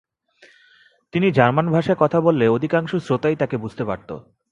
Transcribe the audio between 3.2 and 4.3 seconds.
তাকে বুঝতে পারত।